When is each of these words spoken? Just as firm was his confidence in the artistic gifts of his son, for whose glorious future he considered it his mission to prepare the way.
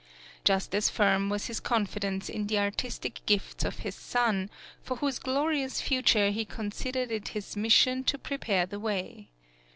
Just 0.43 0.73
as 0.73 0.89
firm 0.89 1.29
was 1.29 1.45
his 1.45 1.59
confidence 1.59 2.27
in 2.27 2.47
the 2.47 2.57
artistic 2.57 3.23
gifts 3.27 3.63
of 3.63 3.77
his 3.85 3.93
son, 3.93 4.49
for 4.81 4.97
whose 4.97 5.19
glorious 5.19 5.79
future 5.79 6.31
he 6.31 6.43
considered 6.43 7.11
it 7.11 7.27
his 7.37 7.55
mission 7.55 8.03
to 8.05 8.17
prepare 8.17 8.65
the 8.65 8.79
way. 8.79 9.29